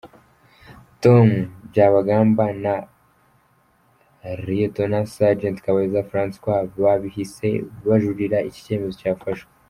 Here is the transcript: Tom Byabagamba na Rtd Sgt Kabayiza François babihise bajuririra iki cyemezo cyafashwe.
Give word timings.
Tom 1.03 1.27
Byabagamba 1.69 2.45
na 2.63 2.75
Rtd 4.41 4.77
Sgt 5.13 5.55
Kabayiza 5.63 6.07
François 6.11 6.61
babihise 6.83 7.47
bajuririra 7.87 8.39
iki 8.49 8.61
cyemezo 8.65 8.95
cyafashwe. 9.01 9.49